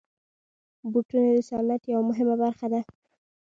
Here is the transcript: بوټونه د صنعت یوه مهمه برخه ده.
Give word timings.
بوټونه 0.91 1.29
د 1.35 1.39
صنعت 1.49 1.81
یوه 1.93 2.03
مهمه 2.09 2.35
برخه 2.43 2.67
ده. 2.73 2.81